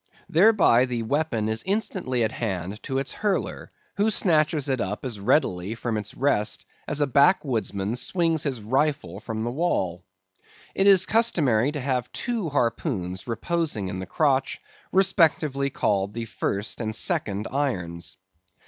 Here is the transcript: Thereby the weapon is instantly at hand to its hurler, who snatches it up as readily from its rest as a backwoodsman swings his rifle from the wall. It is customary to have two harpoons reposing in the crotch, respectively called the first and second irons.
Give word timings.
Thereby 0.29 0.85
the 0.85 1.03
weapon 1.03 1.47
is 1.47 1.61
instantly 1.63 2.23
at 2.23 2.31
hand 2.31 2.81
to 2.81 2.97
its 2.97 3.13
hurler, 3.13 3.71
who 3.97 4.09
snatches 4.09 4.67
it 4.67 4.81
up 4.81 5.05
as 5.05 5.19
readily 5.19 5.75
from 5.75 5.95
its 5.95 6.15
rest 6.15 6.65
as 6.87 7.01
a 7.01 7.05
backwoodsman 7.07 7.95
swings 7.95 8.41
his 8.41 8.59
rifle 8.61 9.19
from 9.19 9.43
the 9.43 9.51
wall. 9.51 10.03
It 10.73 10.87
is 10.87 11.05
customary 11.05 11.71
to 11.73 11.79
have 11.79 12.11
two 12.13 12.49
harpoons 12.49 13.27
reposing 13.27 13.89
in 13.89 13.99
the 13.99 14.07
crotch, 14.07 14.59
respectively 14.91 15.69
called 15.69 16.15
the 16.15 16.25
first 16.25 16.81
and 16.81 16.95
second 16.95 17.47
irons. 17.51 18.17